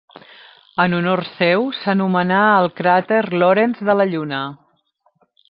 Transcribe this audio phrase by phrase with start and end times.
[0.85, 4.43] En honor seu, s'anomenà el cràter Lorentz de la Lluna.